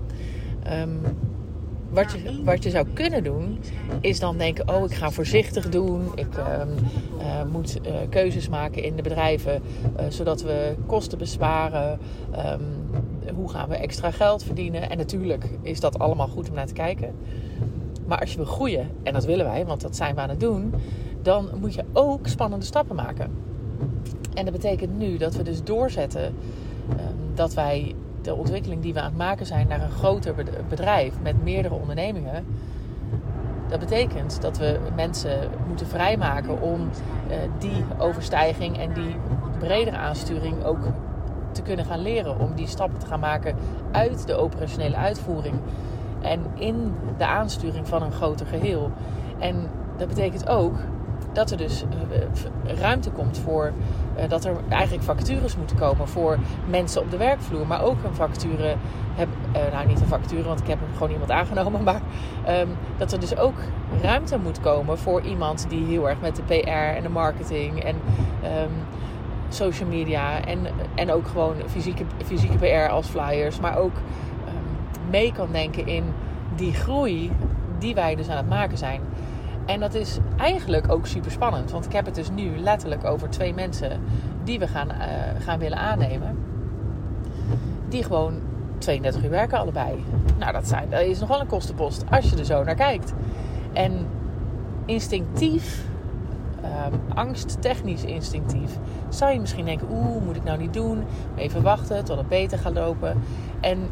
Um, 0.82 1.00
wat, 1.90 2.12
je, 2.12 2.42
wat 2.44 2.62
je 2.62 2.70
zou 2.70 2.86
kunnen 2.92 3.24
doen, 3.24 3.58
is 4.00 4.20
dan 4.20 4.38
denken: 4.38 4.68
oh, 4.68 4.84
ik 4.84 4.94
ga 4.94 5.10
voorzichtig 5.10 5.68
doen. 5.68 6.02
Ik 6.14 6.36
um, 6.36 6.68
uh, 7.18 7.52
moet 7.52 7.78
uh, 7.86 7.92
keuzes 8.08 8.48
maken 8.48 8.82
in 8.82 8.96
de 8.96 9.02
bedrijven, 9.02 9.62
uh, 10.00 10.04
zodat 10.08 10.42
we 10.42 10.74
kosten 10.86 11.18
besparen. 11.18 11.98
Um, 12.36 12.60
hoe 13.34 13.50
gaan 13.50 13.68
we 13.68 13.74
extra 13.74 14.10
geld 14.10 14.44
verdienen? 14.44 14.90
En 14.90 14.96
natuurlijk 14.96 15.48
is 15.62 15.80
dat 15.80 15.98
allemaal 15.98 16.28
goed 16.28 16.48
om 16.48 16.54
naar 16.54 16.66
te 16.66 16.72
kijken. 16.72 17.14
Maar 18.06 18.20
als 18.20 18.30
je 18.30 18.36
wil 18.36 18.46
groeien, 18.46 18.90
en 19.02 19.12
dat 19.12 19.24
willen 19.24 19.46
wij, 19.46 19.66
want 19.66 19.80
dat 19.80 19.96
zijn 19.96 20.14
we 20.14 20.20
aan 20.20 20.28
het 20.28 20.40
doen, 20.40 20.74
dan 21.24 21.48
moet 21.60 21.74
je 21.74 21.84
ook 21.92 22.26
spannende 22.26 22.64
stappen 22.64 22.96
maken. 22.96 23.30
En 24.34 24.44
dat 24.44 24.52
betekent 24.52 24.98
nu 24.98 25.16
dat 25.16 25.34
we 25.34 25.42
dus 25.42 25.64
doorzetten 25.64 26.24
um, 26.24 27.34
dat 27.34 27.54
wij 27.54 27.94
de 28.22 28.34
ontwikkeling 28.34 28.82
die 28.82 28.92
we 28.94 29.00
aan 29.00 29.04
het 29.04 29.16
maken 29.16 29.46
zijn 29.46 29.68
naar 29.68 29.82
een 29.82 29.90
groter 29.90 30.34
bedrijf 30.68 31.14
met 31.22 31.42
meerdere 31.42 31.74
ondernemingen. 31.74 32.44
Dat 33.68 33.80
betekent 33.80 34.40
dat 34.40 34.58
we 34.58 34.78
mensen 34.96 35.48
moeten 35.68 35.86
vrijmaken 35.86 36.60
om 36.60 36.80
uh, 36.80 37.36
die 37.58 37.84
overstijging 37.98 38.78
en 38.78 38.92
die 38.92 39.16
bredere 39.58 39.96
aansturing 39.96 40.64
ook 40.64 40.78
te 41.52 41.62
kunnen 41.62 41.84
gaan 41.84 42.02
leren. 42.02 42.38
Om 42.38 42.54
die 42.54 42.66
stappen 42.66 42.98
te 42.98 43.06
gaan 43.06 43.20
maken 43.20 43.56
uit 43.90 44.26
de 44.26 44.34
operationele 44.34 44.96
uitvoering 44.96 45.54
en 46.20 46.40
in 46.54 46.94
de 47.18 47.26
aansturing 47.26 47.88
van 47.88 48.02
een 48.02 48.12
groter 48.12 48.46
geheel. 48.46 48.90
En 49.38 49.70
dat 49.96 50.08
betekent 50.08 50.48
ook 50.48 50.74
dat 51.34 51.50
er 51.50 51.56
dus 51.56 51.82
uh, 51.82 52.78
ruimte 52.78 53.10
komt 53.10 53.38
voor 53.38 53.72
uh, 54.16 54.28
dat 54.28 54.44
er 54.44 54.56
eigenlijk 54.68 55.04
vacatures 55.04 55.56
moeten 55.56 55.76
komen 55.76 56.08
voor 56.08 56.38
mensen 56.68 57.00
op 57.00 57.10
de 57.10 57.16
werkvloer. 57.16 57.66
Maar 57.66 57.82
ook 57.82 58.04
een 58.04 58.14
vacature, 58.14 58.74
heb, 59.14 59.28
uh, 59.56 59.72
nou 59.72 59.86
niet 59.86 60.00
een 60.00 60.06
vacature, 60.06 60.42
want 60.42 60.60
ik 60.60 60.66
heb 60.66 60.78
gewoon 60.92 61.10
iemand 61.10 61.30
aangenomen. 61.30 61.82
Maar 61.84 62.00
um, 62.60 62.68
dat 62.96 63.12
er 63.12 63.20
dus 63.20 63.36
ook 63.36 63.54
ruimte 64.02 64.38
moet 64.38 64.60
komen 64.60 64.98
voor 64.98 65.22
iemand 65.22 65.66
die 65.68 65.84
heel 65.84 66.08
erg 66.08 66.20
met 66.20 66.36
de 66.36 66.42
PR 66.42 66.68
en 66.68 67.02
de 67.02 67.08
marketing 67.08 67.84
en 67.84 67.96
um, 68.44 68.70
social 69.48 69.88
media 69.88 70.44
en, 70.44 70.58
en 70.94 71.12
ook 71.12 71.26
gewoon 71.26 71.54
fysieke, 71.66 72.04
fysieke 72.24 72.56
PR 72.56 72.90
als 72.90 73.06
flyers, 73.06 73.60
maar 73.60 73.78
ook 73.78 73.92
um, 73.94 75.10
mee 75.10 75.32
kan 75.32 75.48
denken 75.52 75.86
in 75.86 76.04
die 76.56 76.72
groei 76.72 77.30
die 77.78 77.94
wij 77.94 78.14
dus 78.14 78.28
aan 78.28 78.36
het 78.36 78.48
maken 78.48 78.78
zijn. 78.78 79.00
En 79.66 79.80
dat 79.80 79.94
is 79.94 80.18
eigenlijk 80.36 80.92
ook 80.92 81.06
super 81.06 81.30
spannend. 81.30 81.70
Want 81.70 81.84
ik 81.84 81.92
heb 81.92 82.04
het 82.04 82.14
dus 82.14 82.30
nu 82.30 82.58
letterlijk 82.58 83.04
over 83.04 83.30
twee 83.30 83.54
mensen 83.54 84.00
die 84.44 84.58
we 84.58 84.68
gaan, 84.68 84.88
uh, 84.88 84.94
gaan 85.44 85.58
willen 85.58 85.78
aannemen. 85.78 86.38
Die 87.88 88.02
gewoon 88.02 88.40
32 88.78 89.24
uur 89.24 89.30
werken 89.30 89.58
allebei. 89.58 90.04
Nou, 90.38 90.52
dat, 90.52 90.68
zijn, 90.68 90.90
dat 90.90 91.00
is 91.00 91.20
nog 91.20 91.28
wel 91.28 91.40
een 91.40 91.46
kostenpost 91.46 92.04
als 92.10 92.30
je 92.30 92.36
er 92.36 92.44
zo 92.44 92.64
naar 92.64 92.74
kijkt. 92.74 93.12
En 93.72 94.06
instinctief, 94.84 95.84
um, 96.64 97.00
angst, 97.14 97.62
technisch 97.62 98.04
instinctief, 98.04 98.78
zou 99.08 99.32
je 99.32 99.40
misschien 99.40 99.64
denken: 99.64 99.88
oeh, 99.90 100.24
moet 100.24 100.36
ik 100.36 100.44
nou 100.44 100.58
niet 100.58 100.72
doen? 100.72 101.04
Even 101.36 101.62
wachten 101.62 102.04
tot 102.04 102.16
het 102.16 102.28
beter 102.28 102.58
gaat 102.58 102.74
lopen. 102.74 103.22
En 103.60 103.88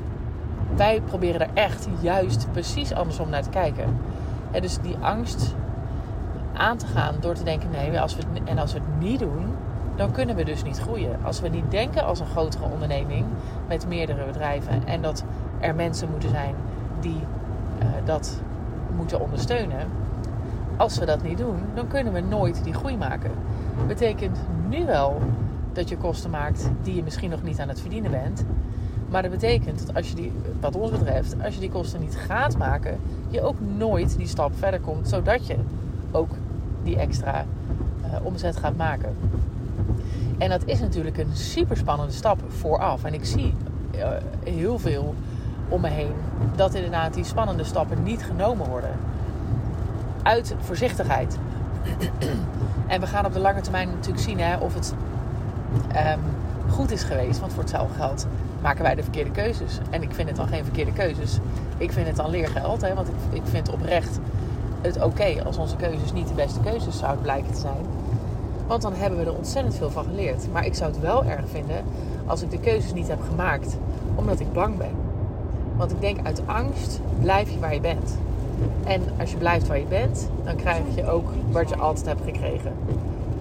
wij 0.77 1.01
proberen 1.01 1.41
er 1.41 1.51
echt 1.55 1.89
juist 2.01 2.47
precies 2.53 2.93
andersom 2.93 3.29
naar 3.29 3.43
te 3.43 3.51
kijken. 3.51 3.99
dus 4.61 4.79
die 4.79 4.97
angst 5.01 5.55
aan 6.53 6.77
te 6.77 6.87
gaan 6.87 7.15
door 7.21 7.35
te 7.35 7.45
denken: 7.45 7.71
nee, 7.71 8.01
als 8.01 8.17
we 8.17 8.23
en 8.45 8.59
als 8.59 8.73
we 8.73 8.79
het 8.79 9.01
niet 9.01 9.19
doen, 9.19 9.47
dan 9.97 10.11
kunnen 10.13 10.37
we 10.37 10.45
dus 10.45 10.63
niet 10.63 10.79
groeien. 10.79 11.17
Als 11.23 11.41
we 11.41 11.49
niet 11.49 11.71
denken 11.71 12.05
als 12.05 12.21
een 12.21 12.27
grotere 12.27 12.65
onderneming 12.65 13.25
met 13.69 13.89
meerdere 13.89 14.25
bedrijven 14.25 14.87
en 14.87 15.03
dat 15.03 15.25
er 15.61 15.75
mensen 15.75 16.11
moeten 16.11 16.29
zijn 16.29 16.55
die 17.01 17.21
uh, 17.83 17.87
dat 18.05 18.41
moeten 18.97 19.21
ondersteunen. 19.21 19.87
Als 20.77 20.99
we 20.99 21.05
dat 21.05 21.23
niet 21.23 21.39
doen, 21.39 21.57
dan 21.75 21.87
kunnen 21.89 22.13
we 22.13 22.21
nooit 22.21 22.65
die 22.65 22.75
groei 22.75 22.97
maken. 22.97 23.31
Betekent 23.87 24.39
nu 24.69 24.87
wel 24.87 25.21
dat 25.73 25.89
je 25.89 25.97
kosten 25.97 26.31
maakt 26.31 26.71
die 26.83 26.95
je 26.95 27.03
misschien 27.03 27.31
nog 27.31 27.43
niet 27.43 27.61
aan 27.61 27.69
het 27.69 27.81
verdienen 27.81 28.11
bent. 28.11 28.45
Maar 29.09 29.23
dat 29.23 29.31
betekent 29.31 29.87
dat 29.87 29.97
als 29.97 30.09
je 30.09 30.15
die, 30.15 30.33
wat 30.61 30.77
ons 30.77 30.91
betreft, 30.91 31.37
als 31.45 31.55
je 31.55 31.61
die 31.61 31.71
kosten 31.71 32.01
niet 32.01 32.17
gaat 32.17 32.57
maken, 32.57 32.99
je 33.29 33.43
ook 33.43 33.57
nooit 33.77 34.17
die 34.17 34.27
stap 34.27 34.53
verder 34.59 34.81
komt, 34.81 35.09
zodat 35.09 35.47
je 35.47 35.57
ook 36.11 36.31
die 36.83 36.97
extra 36.97 37.45
uh, 38.05 38.27
omzet 38.27 38.57
gaat 38.57 38.77
maken. 38.77 39.17
En 40.39 40.49
dat 40.49 40.63
is 40.65 40.81
natuurlijk 40.81 41.19
een 41.19 41.37
super 41.37 41.77
spannende 41.77 42.13
stap 42.13 42.41
vooraf. 42.49 43.05
En 43.05 43.15
ik 43.15 43.25
zie 43.25 43.55
uh, 43.95 44.09
heel 44.45 44.79
veel 44.79 45.15
om 45.69 45.81
me 45.81 45.89
heen 45.89 46.13
dat 46.57 46.75
inderdaad 46.75 47.15
die 47.15 47.25
spannende 47.25 47.65
stappen 47.65 48.03
niet 48.03 48.23
genomen 48.23 48.69
worden. 48.69 48.91
Uit 50.23 50.55
voorzichtigheid. 50.61 51.39
en 52.87 53.01
we 53.01 53.07
gaan 53.07 53.27
op 53.27 53.33
de 53.33 53.39
lange 53.39 53.61
termijn 53.61 53.89
natuurlijk 53.89 54.25
zien 54.25 54.41
hè, 54.41 54.57
of 54.57 54.75
het 54.75 54.95
um, 55.89 56.21
goed 56.71 56.91
is 56.91 57.03
geweest. 57.03 57.41
Want 57.41 57.53
voor 57.53 57.63
hetzelfde 57.63 57.95
geld 57.95 58.27
maken 58.61 58.83
wij 58.83 58.95
de 58.95 59.03
verkeerde 59.03 59.31
keuzes. 59.31 59.79
En 59.91 60.03
ik 60.03 60.15
vind 60.15 60.29
het 60.29 60.37
dan 60.37 60.49
geen 60.49 60.65
verkeerde 60.65 60.93
keuzes. 60.93 61.39
Ik 61.79 61.93
vind 61.93 62.07
het 62.07 62.17
dan 62.17 62.31
leergeld. 62.31 62.81
Hè, 62.81 62.95
want 62.95 63.09
ik, 63.09 63.15
ik 63.31 63.43
vind 63.45 63.71
oprecht 63.71 64.19
het 64.83 65.03
oké 65.03 65.45
als 65.45 65.57
onze 65.57 65.77
keuzes 65.77 66.13
niet 66.13 66.29
de 66.29 66.35
beste 66.35 66.61
keuzes 66.61 66.99
zouden 66.99 67.23
blijken 67.23 67.53
te 67.53 67.61
zijn. 67.61 67.87
Want 68.67 68.83
dan 68.83 68.95
hebben 68.95 69.19
we 69.19 69.25
er 69.25 69.37
ontzettend 69.37 69.75
veel 69.75 69.91
van 69.91 70.05
geleerd. 70.05 70.47
Maar 70.53 70.67
ik 70.67 70.75
zou 70.75 70.91
het 70.91 71.01
wel 71.01 71.25
erg 71.25 71.45
vinden 71.51 71.85
als 72.27 72.43
ik 72.43 72.51
de 72.51 72.59
keuzes 72.59 72.93
niet 72.93 73.09
heb 73.09 73.21
gemaakt 73.29 73.77
omdat 74.15 74.41
ik 74.41 74.53
bang 74.53 74.77
ben. 74.79 74.95
Want 75.77 75.91
ik 75.91 76.01
denk 76.01 76.27
uit 76.27 76.43
angst 76.47 77.01
blijf 77.21 77.51
je 77.51 77.59
waar 77.59 77.75
je 77.75 77.81
bent. 77.81 78.19
En 78.85 79.03
als 79.19 79.31
je 79.31 79.37
blijft 79.37 79.67
waar 79.67 79.79
je 79.79 79.85
bent, 79.85 80.29
dan 80.45 80.57
krijg 80.57 80.83
je 80.95 81.11
ook 81.11 81.31
wat 81.51 81.69
je 81.69 81.77
altijd 81.77 82.07
hebt 82.07 82.25
gekregen. 82.25 82.73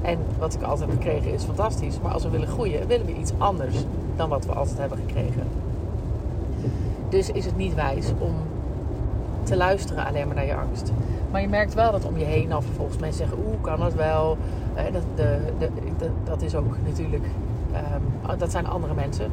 En 0.01 0.17
wat 0.39 0.53
ik 0.53 0.61
altijd 0.61 0.89
heb 0.89 1.01
gekregen 1.01 1.33
is 1.33 1.43
fantastisch. 1.43 1.99
Maar 2.01 2.11
als 2.11 2.23
we 2.23 2.29
willen 2.29 2.47
groeien, 2.47 2.87
willen 2.87 3.05
we 3.05 3.15
iets 3.15 3.31
anders 3.37 3.75
dan 4.15 4.29
wat 4.29 4.45
we 4.45 4.53
altijd 4.53 4.77
hebben 4.77 4.97
gekregen. 4.97 5.43
Dus 7.09 7.29
is 7.29 7.45
het 7.45 7.57
niet 7.57 7.75
wijs 7.75 8.07
om 8.19 8.33
te 9.43 9.57
luisteren 9.57 10.05
alleen 10.05 10.27
maar 10.27 10.35
naar 10.35 10.45
je 10.45 10.55
angst. 10.55 10.91
Maar 11.31 11.41
je 11.41 11.47
merkt 11.47 11.73
wel 11.73 11.91
dat 11.91 12.05
om 12.05 12.17
je 12.17 12.25
heen 12.25 12.51
al 12.51 12.61
vervolgens 12.61 12.97
mensen 12.97 13.27
zeggen: 13.27 13.45
Oeh, 13.47 13.61
kan 13.61 13.79
dat 13.79 13.93
wel? 13.93 14.37
Eh, 14.73 14.83
dat, 14.93 15.03
de, 15.15 15.39
de, 15.59 16.09
dat 16.23 16.41
is 16.41 16.55
ook 16.55 16.75
natuurlijk, 16.85 17.25
um, 18.31 18.37
dat 18.37 18.51
zijn 18.51 18.67
andere 18.67 18.93
mensen. 18.93 19.31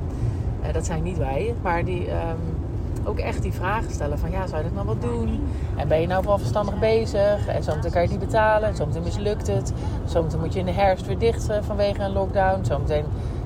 Uh, 0.63 0.73
dat 0.73 0.87
zijn 0.87 1.03
niet 1.03 1.19
wij, 1.19 1.55
maar 1.63 1.85
die 1.85 2.11
um, 2.11 2.57
ook 3.05 3.19
echt 3.19 3.43
die 3.43 3.53
vragen 3.53 3.91
stellen: 3.91 4.19
van 4.19 4.31
ja, 4.31 4.47
zou 4.47 4.59
je 4.59 4.65
dat 4.65 4.75
nou 4.75 4.87
wat 4.87 5.01
doen? 5.03 5.49
En 5.77 5.89
ben 5.89 6.01
je 6.01 6.07
nou 6.07 6.25
wel 6.25 6.39
verstandig 6.39 6.79
bezig? 6.79 7.47
En 7.47 7.63
zometeen 7.63 7.91
kan 7.91 8.03
je 8.03 8.09
niet 8.09 8.19
betalen, 8.19 8.77
zometeen 8.77 9.03
mislukt 9.03 9.47
het. 9.47 9.73
Zometeen 10.05 10.41
moet 10.41 10.53
je 10.53 10.59
in 10.59 10.67
de 10.67 10.73
herfst 10.73 11.07
weer 11.07 11.19
dicht 11.19 11.49
vanwege 11.61 12.03
een 12.03 12.13
lockdown. 12.13 12.65
Zometeen 12.65 13.05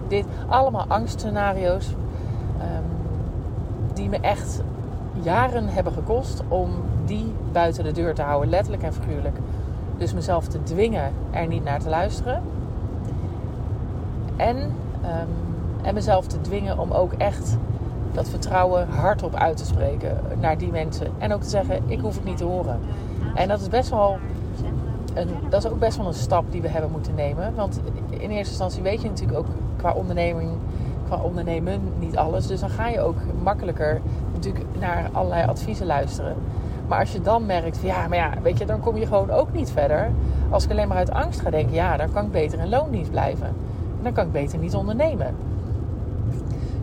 dit. 0.09 0.25
Allemaal 0.49 0.85
angstscenario's 0.89 1.89
um, 1.89 2.85
die 3.95 4.09
me 4.09 4.19
echt 4.21 4.63
jaren 5.23 5.69
hebben 5.69 5.93
gekost 5.93 6.43
om 6.49 6.71
die 7.05 7.33
buiten 7.53 7.85
de 7.85 7.93
deur 7.93 8.15
te 8.15 8.23
houden, 8.23 8.51
letterlijk 8.51 8.83
en 8.83 8.93
figuurlijk. 8.93 9.37
Dus 9.97 10.15
mezelf 10.15 10.47
te 10.47 10.63
dwingen 10.63 11.13
er 11.31 11.47
niet 11.47 11.65
naar 11.65 11.81
te 11.81 11.89
luisteren. 11.89 12.43
En, 14.37 14.57
um, 14.57 15.29
en 15.83 15.95
mezelf 15.95 16.27
te 16.27 16.41
dwingen 16.41 16.79
om 16.79 16.91
ook 16.91 17.13
echt 17.13 17.57
dat 18.13 18.29
vertrouwen 18.29 18.89
hardop 18.89 19.35
uit 19.35 19.57
te 19.57 19.65
spreken 19.65 20.21
naar 20.41 20.59
die 20.59 20.71
mensen. 20.71 21.07
En 21.19 21.33
ook 21.33 21.43
te 21.43 21.49
zeggen, 21.49 21.83
ik 21.87 22.01
hoef 22.01 22.15
het 22.15 22.25
niet 22.25 22.37
te 22.37 22.45
horen. 22.45 22.81
En 23.35 23.49
dat 23.49 23.61
is 23.61 23.69
best 23.69 23.91
wel 23.91 24.19
een, 25.15 25.29
dat 25.49 25.65
is 25.65 25.71
ook 25.71 25.79
best 25.79 25.97
wel 25.97 26.07
een 26.07 26.15
stap 26.15 26.45
die 26.51 26.63
we 26.63 26.69
hebben 26.69 26.91
moeten 26.91 27.15
nemen. 27.15 27.55
Want 27.55 27.81
in 28.11 28.31
eerste 28.31 28.53
instantie 28.53 28.83
weet 28.83 29.03
je 29.03 29.09
natuurlijk 29.09 29.39
ook 29.39 29.47
qua 29.77 29.93
onderneming, 29.93 30.51
qua 31.07 31.17
ondernemen 31.17 31.81
niet 31.99 32.17
alles. 32.17 32.47
Dus 32.47 32.61
dan 32.61 32.71
ga 32.71 32.89
je 32.89 33.01
ook 33.01 33.17
makkelijker 33.43 34.01
natuurlijk 34.45 34.81
naar 34.81 35.09
allerlei 35.13 35.47
adviezen 35.47 35.87
luisteren. 35.87 36.37
Maar 36.89 37.01
als 37.01 37.13
je 37.13 37.21
dan 37.21 37.47
merkt, 37.47 37.79
van, 37.79 37.89
ja, 37.89 38.09
maar 38.09 38.19
ja, 38.19 38.33
weet 38.43 38.59
je, 38.59 38.67
dan 38.67 38.81
kom 38.81 38.97
je 38.97 39.07
gewoon 39.07 39.31
ook 39.31 39.53
niet 39.53 39.71
verder. 39.71 40.11
Als 40.51 40.65
ik 40.65 40.71
alleen 40.71 40.89
maar 40.89 40.97
uit 40.97 41.11
angst 41.11 41.41
ga 41.41 41.51
denken, 41.51 41.75
ja, 41.75 41.97
dan 41.97 42.13
kan 42.13 42.25
ik 42.25 42.31
beter 42.31 42.59
in 42.59 42.69
loondienst 42.69 43.11
blijven. 43.11 43.47
En 43.47 44.03
dan 44.03 44.13
kan 44.13 44.27
ik 44.27 44.33
beter 44.33 44.59
niet 44.59 44.75
ondernemen. 44.75 45.35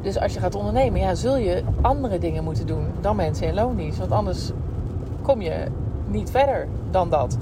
Dus 0.02 0.20
als 0.20 0.34
je 0.34 0.40
gaat 0.40 0.56
ondernemen, 0.56 1.00
ja, 1.00 1.16
zul 1.16 1.38
je 1.38 1.64
andere 1.82 2.20
dingen 2.20 2.44
moeten 2.44 2.68
doen 2.68 2.86
dan 3.02 3.16
mensen 3.16 3.48
in 3.48 3.54
loondienst. 3.54 3.98
Want 4.00 4.12
anders 4.12 4.52
kom 5.22 5.42
je 5.42 5.66
niet 6.08 6.32
verder 6.32 6.68
dan 6.92 7.10
dat. 7.10 7.38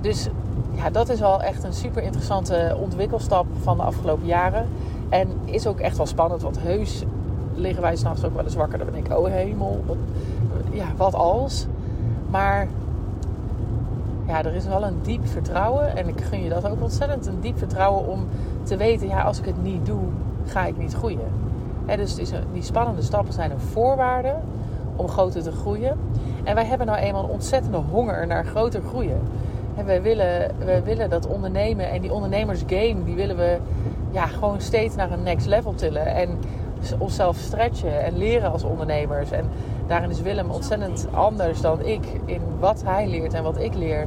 Dus 0.00 0.28
ja, 0.74 0.90
dat 0.90 1.08
is 1.08 1.20
wel 1.20 1.42
echt 1.42 1.64
een 1.64 1.72
super 1.72 2.02
interessante 2.02 2.76
ontwikkelstap 2.80 3.46
van 3.62 3.76
de 3.76 3.82
afgelopen 3.82 4.26
jaren. 4.26 4.68
En 5.08 5.28
is 5.44 5.66
ook 5.66 5.80
echt 5.80 5.96
wel 5.96 6.06
spannend, 6.06 6.42
want 6.42 6.58
heus 6.62 7.04
liggen 7.60 7.82
wij 7.82 7.96
s'nachts 7.96 8.24
ook 8.24 8.34
wel 8.34 8.44
eens 8.44 8.54
wakker. 8.54 8.78
Dan 8.78 8.86
ben 8.90 9.04
ik, 9.04 9.18
oh 9.18 9.26
hemel, 9.26 9.84
wat, 9.86 9.96
ja, 10.70 10.86
wat 10.96 11.14
als? 11.14 11.66
Maar 12.30 12.68
ja, 14.26 14.44
er 14.44 14.54
is 14.54 14.66
wel 14.66 14.84
een 14.84 14.98
diep 15.02 15.26
vertrouwen. 15.26 15.96
En 15.96 16.08
ik 16.08 16.20
gun 16.20 16.42
je 16.42 16.48
dat 16.48 16.68
ook 16.68 16.82
ontzettend. 16.82 17.26
Een 17.26 17.40
diep 17.40 17.58
vertrouwen 17.58 18.06
om 18.06 18.26
te 18.62 18.76
weten, 18.76 19.08
ja, 19.08 19.22
als 19.22 19.38
ik 19.38 19.44
het 19.44 19.62
niet 19.62 19.86
doe, 19.86 20.02
ga 20.46 20.66
ik 20.66 20.78
niet 20.78 20.94
groeien. 20.94 21.28
dus 21.86 22.14
die 22.52 22.62
spannende 22.62 23.02
stappen 23.02 23.32
zijn 23.32 23.50
een 23.50 23.60
voorwaarde 23.60 24.34
om 24.96 25.08
groter 25.08 25.42
te 25.42 25.52
groeien. 25.52 25.98
En 26.44 26.54
wij 26.54 26.64
hebben 26.64 26.86
nou 26.86 26.98
eenmaal 26.98 27.24
een 27.24 27.30
ontzettende 27.30 27.76
honger 27.76 28.26
naar 28.26 28.44
groter 28.44 28.82
groeien. 28.88 29.20
En 29.76 29.84
wij 29.84 30.02
willen, 30.02 30.50
wij 30.64 30.82
willen 30.82 31.10
dat 31.10 31.26
ondernemen 31.26 31.90
en 31.90 32.00
die 32.00 32.12
ondernemersgame, 32.12 33.04
die 33.04 33.14
willen 33.14 33.36
we 33.36 33.58
ja, 34.10 34.26
gewoon 34.26 34.60
steeds 34.60 34.96
naar 34.96 35.10
een 35.10 35.22
next 35.22 35.46
level 35.46 35.74
tillen. 35.74 36.06
En 36.06 36.38
onszelf 36.98 37.36
stretchen 37.36 38.04
en 38.04 38.16
leren 38.16 38.52
als 38.52 38.62
ondernemers. 38.62 39.30
En 39.30 39.44
daarin 39.86 40.10
is 40.10 40.20
Willem 40.20 40.50
ontzettend 40.50 41.06
anders 41.12 41.60
dan 41.60 41.84
ik 41.84 42.04
in 42.24 42.40
wat 42.58 42.82
hij 42.84 43.08
leert 43.08 43.34
en 43.34 43.42
wat 43.42 43.58
ik 43.58 43.74
leer. 43.74 44.06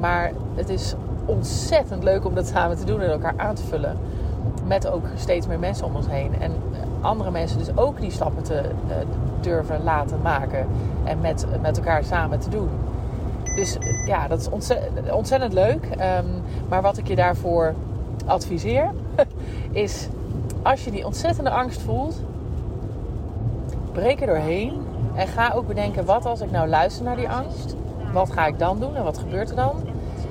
Maar 0.00 0.32
het 0.54 0.68
is 0.68 0.94
ontzettend 1.24 2.02
leuk 2.02 2.24
om 2.24 2.34
dat 2.34 2.46
samen 2.46 2.76
te 2.76 2.84
doen 2.84 3.00
en 3.00 3.10
elkaar 3.10 3.34
aan 3.36 3.54
te 3.54 3.64
vullen. 3.64 3.96
Met 4.66 4.86
ook 4.86 5.04
steeds 5.16 5.46
meer 5.46 5.58
mensen 5.58 5.86
om 5.86 5.96
ons 5.96 6.06
heen. 6.08 6.40
En 6.40 6.52
andere 7.00 7.30
mensen 7.30 7.58
dus 7.58 7.76
ook 7.76 8.00
die 8.00 8.10
stappen 8.10 8.42
te 8.42 8.62
uh, 8.62 8.94
durven 9.40 9.82
laten 9.84 10.20
maken. 10.22 10.66
En 11.04 11.20
met, 11.20 11.46
met 11.62 11.76
elkaar 11.76 12.04
samen 12.04 12.38
te 12.38 12.50
doen. 12.50 12.68
Dus 13.54 13.76
ja, 14.06 14.28
dat 14.28 14.40
is 14.40 14.48
ontzettend, 15.10 15.52
leuk. 15.52 15.84
Um, 15.84 16.42
maar 16.68 16.82
wat 16.82 16.98
ik 16.98 17.08
je 17.08 17.16
daarvoor 17.16 17.74
adviseer, 18.26 18.90
is 19.70 20.08
als 20.68 20.84
je 20.84 20.90
die 20.90 21.06
ontzettende 21.06 21.50
angst 21.50 21.80
voelt, 21.80 22.20
breek 23.92 24.20
er 24.20 24.26
doorheen. 24.26 24.86
En 25.14 25.26
ga 25.26 25.52
ook 25.54 25.66
bedenken, 25.66 26.04
wat 26.04 26.26
als 26.26 26.40
ik 26.40 26.50
nou 26.50 26.68
luister 26.68 27.04
naar 27.04 27.16
die 27.16 27.28
angst? 27.28 27.76
Wat 28.12 28.32
ga 28.32 28.46
ik 28.46 28.58
dan 28.58 28.80
doen 28.80 28.96
en 28.96 29.04
wat 29.04 29.18
gebeurt 29.18 29.50
er 29.50 29.56
dan? 29.56 29.74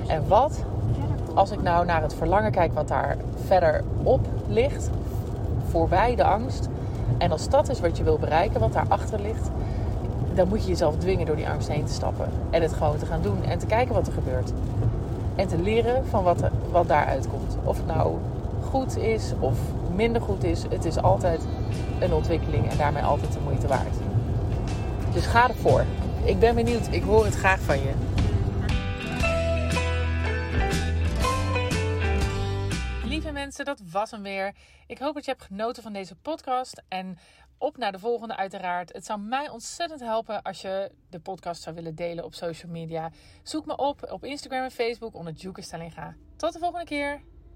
En 0.06 0.28
wat 0.28 0.64
als 1.34 1.50
ik 1.50 1.62
nou 1.62 1.86
naar 1.86 2.02
het 2.02 2.14
verlangen 2.14 2.50
kijk 2.50 2.72
wat 2.74 2.88
daar 2.88 3.16
verderop 3.46 4.26
ligt, 4.48 4.90
voorbij 5.70 6.14
de 6.14 6.24
angst. 6.24 6.68
En 7.18 7.30
als 7.30 7.48
dat 7.48 7.68
is 7.68 7.80
wat 7.80 7.96
je 7.96 8.04
wil 8.04 8.18
bereiken, 8.18 8.60
wat 8.60 8.72
daarachter 8.72 9.20
ligt, 9.20 9.50
dan 10.34 10.48
moet 10.48 10.62
je 10.62 10.68
jezelf 10.68 10.96
dwingen 10.96 11.26
door 11.26 11.36
die 11.36 11.48
angst 11.48 11.68
heen 11.68 11.84
te 11.84 11.92
stappen. 11.92 12.28
En 12.50 12.62
het 12.62 12.72
gewoon 12.72 12.96
te 12.96 13.06
gaan 13.06 13.22
doen 13.22 13.44
en 13.44 13.58
te 13.58 13.66
kijken 13.66 13.94
wat 13.94 14.06
er 14.06 14.12
gebeurt. 14.12 14.52
En 15.34 15.46
te 15.46 15.58
leren 15.58 16.06
van 16.06 16.24
wat, 16.24 16.42
wat 16.70 16.88
daaruit 16.88 17.28
komt. 17.28 17.56
Of 17.64 17.76
het 17.76 17.86
nou 17.86 18.16
goed 18.70 18.96
is 18.96 19.32
of 19.40 19.58
minder 19.98 20.22
goed 20.22 20.44
is. 20.44 20.62
Het 20.62 20.84
is 20.84 20.96
altijd 20.96 21.46
een 22.00 22.12
ontwikkeling 22.12 22.70
en 22.70 22.76
daarmee 22.76 23.02
altijd 23.02 23.32
de 23.32 23.40
moeite 23.40 23.66
waard. 23.66 23.96
Dus 25.12 25.26
ga 25.26 25.48
ervoor. 25.48 25.84
Ik 26.24 26.38
ben 26.38 26.54
benieuwd. 26.54 26.92
Ik 26.92 27.02
hoor 27.02 27.24
het 27.24 27.34
graag 27.34 27.60
van 27.60 27.78
je. 27.78 27.92
Lieve 33.04 33.32
mensen, 33.32 33.64
dat 33.64 33.80
was 33.90 34.10
hem 34.10 34.22
weer. 34.22 34.54
Ik 34.86 34.98
hoop 34.98 35.14
dat 35.14 35.24
je 35.24 35.30
hebt 35.30 35.42
genoten 35.42 35.82
van 35.82 35.92
deze 35.92 36.14
podcast. 36.14 36.82
En 36.88 37.18
op 37.58 37.76
naar 37.76 37.92
de 37.92 37.98
volgende 37.98 38.36
uiteraard. 38.36 38.92
Het 38.92 39.06
zou 39.06 39.20
mij 39.20 39.48
ontzettend 39.48 40.00
helpen 40.00 40.42
als 40.42 40.60
je 40.60 40.90
de 41.10 41.20
podcast 41.20 41.62
zou 41.62 41.74
willen 41.74 41.94
delen 41.94 42.24
op 42.24 42.34
social 42.34 42.72
media. 42.72 43.10
Zoek 43.42 43.66
me 43.66 43.76
op 43.76 44.12
op 44.12 44.24
Instagram 44.24 44.62
en 44.62 44.70
Facebook 44.70 45.14
onder 45.14 45.32
Juke 45.32 45.62
Stellinga. 45.62 46.14
Tot 46.36 46.52
de 46.52 46.58
volgende 46.58 46.84
keer. 46.84 47.20